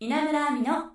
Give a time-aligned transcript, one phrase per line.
[0.00, 0.92] 稲村亜美の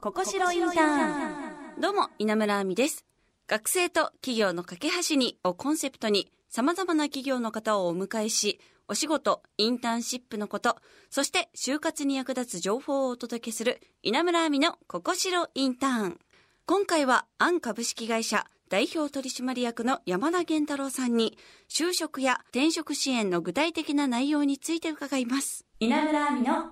[0.00, 3.04] ここしろインターンどうも、稲村亜美です。
[3.46, 8.58] 学生と企業の架け橋にをコンセプトに様々な企業の方をお迎えし、
[8.88, 10.78] お仕事、インターンシップのこと、
[11.10, 16.18] そして就活に役立つ情報をお届けする稲村亜美のここしろインターン。
[16.66, 21.38] 今回は、アン株式会社代表取締役の山田源太郎さんに、
[21.68, 25.64] 就職や転職支援の具体的な内容について伺います。
[25.78, 26.64] 稲村亜美の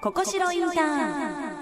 [0.00, 1.58] ここしろインターン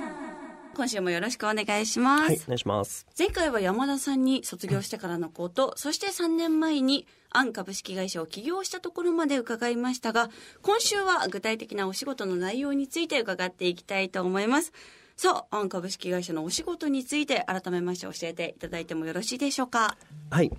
[0.74, 2.22] 今週もよろしくお願いします。
[2.24, 3.06] はい、お願いします。
[3.18, 10.28] 前回は山田さんに卒業してからのこと、そして3年前にアン株式会社を起業したところまで伺いましたが、
[10.60, 14.72] 今週は具体的なお仕事の内容について伺っていきたいと思います。
[15.16, 19.96] さあ、アン株式会社のお仕事について改めまして教えていただいてもよろしいでしょうか？
[20.28, 20.52] はい。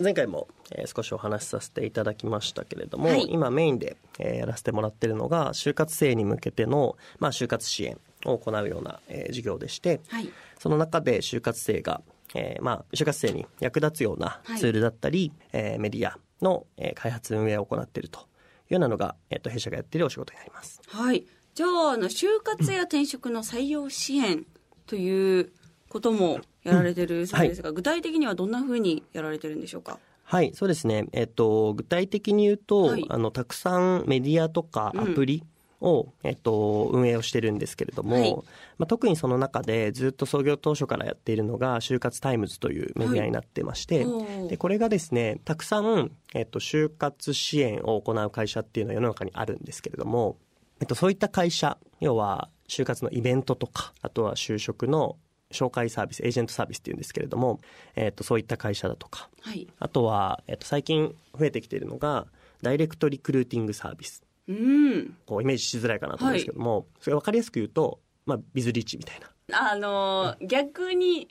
[0.00, 10.28] 前回も、えー少しお話しさせていただきましたけれども、はい今メインで、えーやらせてもらっているのが、就活生に向けての、まあ、就活支援を行うような、えー事業でして、はい。
[10.58, 12.00] その中で就活生が、
[12.34, 18.22] えーまあ、就活生に役立つようなはいツールだったり、えーメディアの、えー開発運営を行っているとい
[18.70, 20.80] うようなのが、えっ、と、弊社がやっているお仕事になります。
[20.88, 21.24] はい。
[21.54, 24.44] じゃあ、あの、就活や転職の採用支援
[24.86, 25.52] という
[25.94, 30.00] こともやられてるそうですが、具体的にはどんなふうにやられてるんでしょうか？
[30.24, 31.06] はい、そうですね。
[31.12, 33.06] えっと、具体的に言うと、はい。
[33.08, 35.44] あの、たくさんメディアとかアプリ
[35.80, 38.34] を、えっと、運営をしてるんですけれども、はい。
[38.78, 50.38] まあ、特にその中でずっと創業当初からやっているのが、就活タイムズというメディアになってまして、はいで、これがですね、たくさん、えっと、就活支援を行う会社っていうのは世の中にあるんですけれども、
[50.80, 55.16] えっと、そういった会社、要は、就活のイベントとか、あとは就職の
[55.54, 57.60] 紹介サービス、エージェントサービスっていうんですけれども、
[57.96, 59.66] えっと、そういった会社だとか、はい。
[59.78, 62.26] あとは、えっと、最近増えてきているのが、
[62.62, 64.22] ダイレクトリクルーティングサービス。
[64.48, 65.16] うん。
[65.26, 69.20] こう、イメージしづらいかなと思うんですけども、それ分かりやすく言うと、まあ、ビズリーチみたい
[69.52, 71.28] あのー逆に、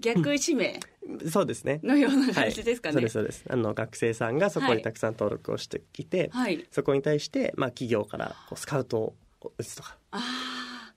[0.00, 1.30] 逆指名な。
[1.30, 1.80] そうですね。
[1.82, 2.34] のようなはい。
[2.34, 2.94] 感じですかね。
[2.94, 3.44] そうです、そうです。
[3.48, 9.14] あの、学生さんがそこはいにたくさん登録をしてきて、はいそこに対して、まあ、企業からこうスカウトを
[9.56, 10.92] 打つとか、あ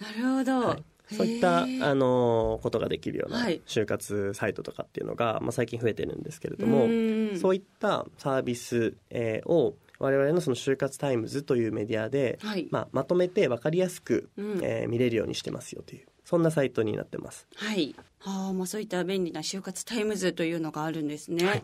[0.00, 0.68] あ、なるほど。
[0.68, 17.46] はいそういった、あの、ことができるようなはい就活サイトとかっていうのが、まあ、最近増えてるんですけれども、うん、そういったサービス、えーを、我々のその就活タイムズというメディアで、はいまあ、まとめて分かりやすく、うんえー見れるようにしてますよという、そんなサイトになってます。
[17.56, 17.94] はい。
[18.20, 21.44] はあ、まあそういった便利な就活タイムズというのがあるんですね。
[21.44, 21.62] はい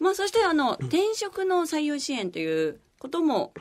[0.00, 3.52] まあそしてあの、転職の採用支援ということも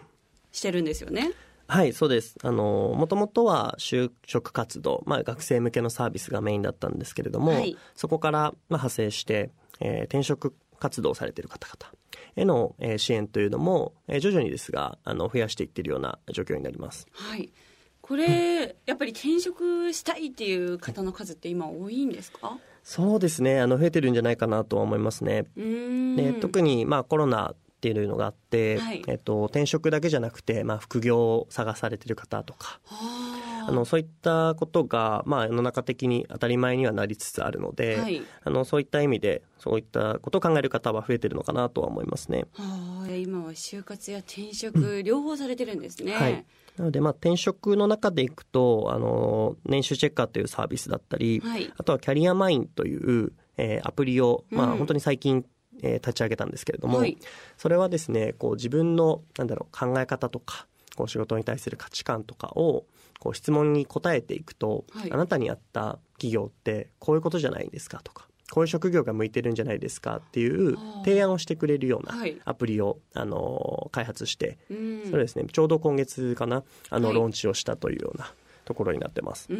[0.53, 1.31] してるんですよね。
[1.69, 2.35] はい、そうです。
[2.43, 11.93] あの、もともとは就職活動、まあ学生向けのサービスがメインだったんですけれども、はいそこからまあ派生して、えー転職活動をされている方々
[12.35, 17.05] への、えー支援というのも、えー徐々にですが、あの、増やしていっているような状況になります。
[17.11, 17.51] はい。
[18.01, 22.57] これ、やっぱり転職したいっていう方の数って今多いんですか？
[22.81, 25.45] そうですね、あの、増えてるんじゃないかなとは思いますね。
[25.55, 42.45] で特にまあコロナっていうのがあって、はいえっと、転職だけじゃなくて、まあ、副業を探されてる方とか、はあの、そういったことが、まあ、世の中的に当たり前にはなりつつあるので、はいあの、そういった意味で、そういったことを考える方は増えてるのかなとは思いますね。
[42.57, 46.13] あ、はあ、今は就活や転職、両方されてるんですね。
[46.13, 46.45] はい。
[46.75, 55.45] なので、まあ、転職の中でいくと、あの、年収チェッカーというサービスだったり、はいあとはキャリアマインという、えーアプリを、まあ、うん本当に最近、
[55.81, 57.17] えー立ち上げたんですけれども、はい。
[57.57, 62.85] それはですね、こう自分の、なんだろう、考え方とか、こう仕事に対する価値観とかを、
[63.19, 65.11] こう質問に答えていくと、はい。
[65.11, 72.39] あなたに合った企業ってこういうことじゃないんですかとか、こういう職業が向いてるんじゃないですかっていう提案をしてくれるようなはい。
[72.45, 75.03] アプリを、あのー開発して、うん。
[75.09, 77.15] それですね、ちょうど今月かな、あの、はい。
[77.15, 78.31] ローンチをしたというような
[78.65, 79.47] ところになってます。
[79.51, 79.55] う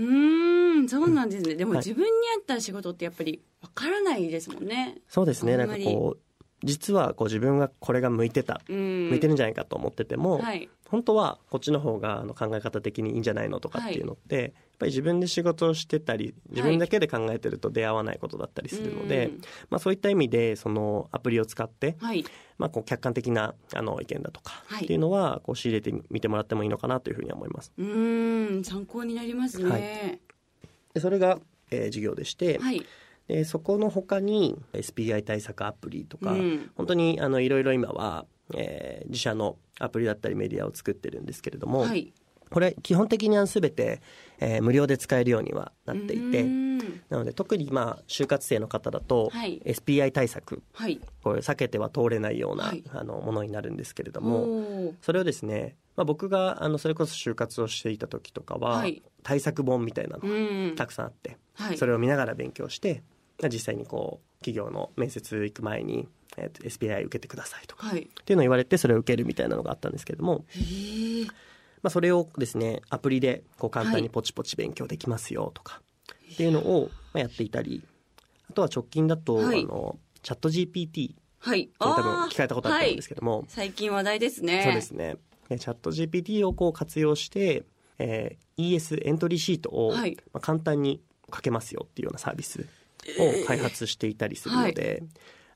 [0.88, 1.56] そうなんですね。
[1.56, 4.98] でもはい自分に合った仕事ってやっぱりわからないですもんね。
[5.08, 6.20] そうですね、なんかこう、
[6.64, 9.10] 実はこう自分がこれが向いてた、うん。
[9.10, 10.70] 向いてるんじゃないかと思ってても、はい。
[10.90, 22.26] 本当はこっちの方があの考え方的にいいんじゃないのとかっていうのって、やっぱり自分で仕事をしてたり自分だけで考えてると出会わないことだったりするので、うんまあ、そういった意味でそのアプリを使って、はい。
[22.58, 27.72] まあ、こう客観的なあの意見だとかはいっていうのはこう仕入れてみてもらってもいいのかなというふうには思います。
[27.78, 30.20] うーん、参考になりますね。
[31.00, 31.40] でそれが、
[31.72, 32.86] えー事業でして、はい。
[33.28, 38.26] でそこの他に SPI 対策アプリとか、うん本当にあのいろいろ今は、
[38.56, 42.14] えー自社のアプリだったりメディアを作ってるんですけれども、はい。
[42.52, 44.02] これ基本的には全て、
[44.40, 46.78] えー無料で使えるようにはなっていてうん。
[47.10, 49.62] なので特にまあ就活生の方だと、はい。
[49.66, 51.00] SPI 対策はい。
[51.24, 52.84] これ避けては通れないような、はい。
[52.92, 59.02] あのものになるんですけれどもそれをですね、まあ、僕があのそれこそ就活をしていた時とかは、はい。
[59.24, 60.70] 対策本みたいなのうん。
[60.72, 61.78] がたくさんあって、はい。
[61.78, 63.04] それを見ながら勉強して
[63.44, 66.08] 実際にこう企業の面接行く前に、
[66.38, 68.04] え SPI 受けてくださいとかはい。
[68.04, 70.46] っていうのを言われてそれを受けるみたいなのがあったんですけれども、
[71.82, 74.02] まあ、それをですねアプリでこう簡単はい。
[74.02, 75.82] にポチポチ勉強できますよとか
[76.34, 77.84] っていうのをまあやっていたり
[78.50, 79.64] あとは直近だと、はい。
[79.64, 81.70] あのチャット GPT はい。
[81.80, 84.62] 多分聞かれたことあると思うんですけども、最近話題ですね。
[84.64, 85.16] そうですね。
[85.48, 87.64] でチャット GPT をこう活用して、
[87.98, 90.18] えー ES エントリーシートを、はい。
[90.34, 91.02] まあ、簡単に
[91.34, 92.66] 書けますよっていうようなサービス
[93.18, 95.04] を開発していたりするので、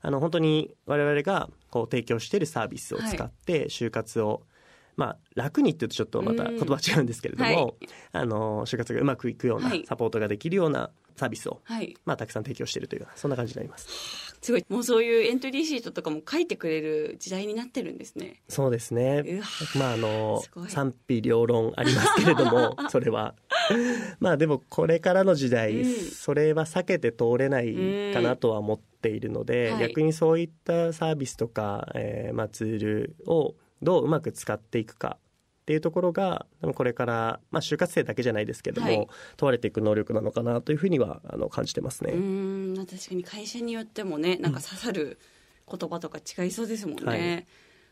[0.00, 4.42] あの本当に我々がこう提供しているサービスを使って就活を、
[4.96, 6.56] まあ、楽にって言うとちょっとまたうん。
[6.56, 7.74] 言葉違うんですけれども、はい。
[8.12, 9.84] あの就活がうまくいくようなはい。
[9.86, 11.96] サポートができるようなサービスを、はい。
[12.04, 13.88] まあ、たくさん提供しているというそんな感じになります。
[14.40, 14.66] すごい。
[14.68, 18.42] もうそういうエントリーシートとかも書いてくれる時代になってるんですね。
[18.48, 19.40] そうですね。
[19.76, 23.34] まああの賛否両論ありますけれどもそれは。
[24.20, 25.94] まあでもこれからの時代、うん。
[25.94, 29.88] それは避けて通れないかなとは思っているので、はい。
[29.88, 33.54] 逆にそういったサービスとか、えーまあ、ツールを
[33.84, 39.08] どううまく使っていくかっていうところが多分これから、まあ、就活生だけじゃないですけども、はい。
[39.36, 42.12] 問われていく能力なのかなというふうにはあの感じてますね。
[42.12, 42.76] うーん。
[42.76, 45.18] まあ確かに会社によってもねなんか刺さる
[45.70, 47.46] 言葉とか違いそうですもんね。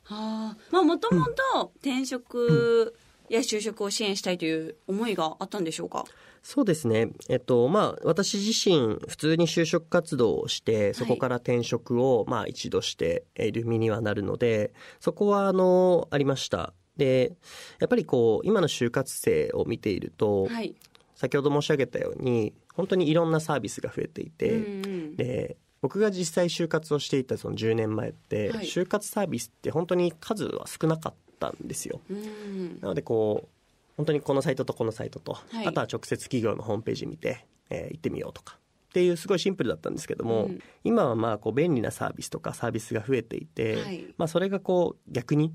[0.05, 0.57] はあ。
[0.71, 2.95] まあもともと転職
[3.35, 6.05] や就職を支援したいという思いがあったんでしょうか？
[6.43, 7.11] そうですね。
[7.29, 16.73] えっと、まあ、私自身、普通に就職活動をして、そこから転職を、まあ、一度している身にはなるので、そこは、あの、ありました。
[16.97, 17.37] で、
[17.79, 20.75] やっぱりこう、今の就活生を見ていると、はい。
[21.15, 32.01] 先ほど申し上げたように、本当にいろんなサービスが増えていて、うんうんで、僕が実際就活をしていたその10年前って、はい就活サービスって本当に数は少なかったんですよ。
[32.11, 32.79] うん。
[32.81, 33.49] なのでこう
[33.97, 35.67] 本当にこのサイトとこのサイトと、はい。
[35.67, 38.59] あとは直接企業のホームページ見て、えー行ってみようとか。
[38.91, 40.61] っていうすごいシンプルだったんですけども、うん。
[40.85, 44.07] 今はまあこう便利なサービスとかサービスが増えていて、はい。
[44.19, 45.53] まあ、それがこう逆に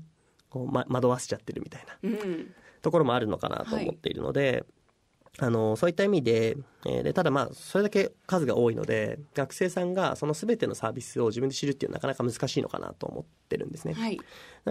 [0.50, 2.54] こう、ま、惑わせちゃってるみたいなうん。
[2.82, 4.64] ところもあるのかなと思っているので、
[5.40, 13.94] あのそういった意味で,、えーでただまあそれだけ数が多いので学生さんがその全てのサービスを自分で知るっていうのはなかなか難しいのかなと思ってるんですね。
[13.94, 14.16] はい。
[14.16, 14.22] な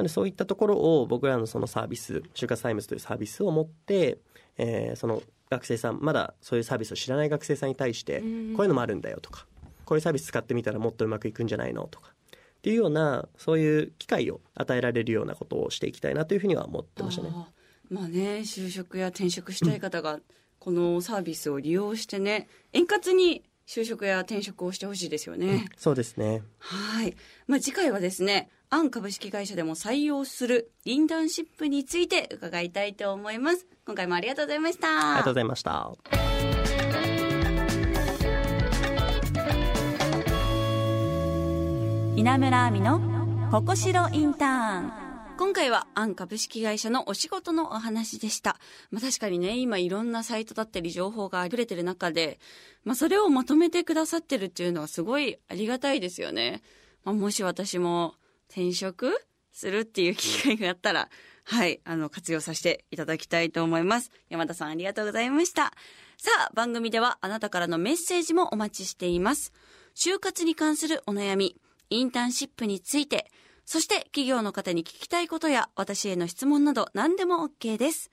[0.01, 4.17] のでそういったところを僕らのそのサービス就活タイムズというサービスを持って、
[4.57, 9.47] えーその学生さんまだそういうサービスを知らない学生さんに対してこううんいうのもあるんだよとか
[9.85, 12.11] こういうサービス使ってみたらもっとうまくいくんじゃないのとか
[12.57, 17.29] っていうようなそういう機会を与えられるようなことをしていきたいなというふうには思ってましたね。
[17.31, 20.19] あーまあね就職や転職したい方が
[20.59, 25.65] このサービスを利用してね円滑に就職や転職をしてほしいですよね。
[25.75, 26.41] そうですね。
[26.57, 27.15] はい。
[27.47, 33.67] まあ、次回はですね、アン株式会社でも採用するインターンシップについて伺いたいと思います。
[33.85, 34.87] 今回もありがとうございました。
[34.87, 35.91] ありがとうございました。
[42.15, 42.99] 稲村亜美の
[43.51, 45.06] ここしろインターン
[45.37, 48.57] 今回はアン株式会社のお仕事のお話でした。
[48.89, 52.39] まあ、確かにね、今いろんなサイトだったり情報が溢れてる中で、
[52.83, 56.63] まあ、それをまとめてくださってるっていうのはすごいありがたいですよね。
[57.03, 58.15] まあ、もし私も
[58.49, 59.13] 転職
[59.51, 61.07] するっていう機会があったら、
[61.43, 64.09] はい、あの、活用させていただきたいと思います。
[64.29, 65.71] 山田さんありがとうございました。
[66.17, 69.53] さあ、番組ではあなたからのメッセージもお待ちしています。
[69.95, 71.55] 就活に関するお悩み、
[71.91, 73.31] インターンシップについて、
[73.67, 78.09] そして企業の方に聞きたいことや私への質問など何でも OK です。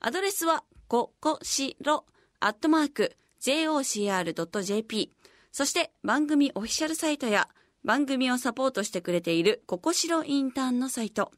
[0.00, 2.04] アドレスは、ここしろ、
[2.40, 5.10] アットマーク、jocr.jp。
[5.50, 7.48] そして番組オフィシャルサイトや
[7.84, 11.32] 番組をサポートしてくれているここしろインターンのサイト。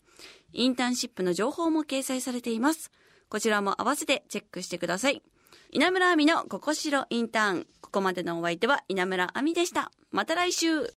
[0.52, 2.90] インターンシップの情報も掲載されています。
[3.28, 5.22] こちらも合わせてチェックしてください。
[5.70, 7.66] 稲村亜美のここしろインターン。
[7.80, 9.92] ここまでのお相手は稲村亜美でした。
[10.10, 10.84] また来週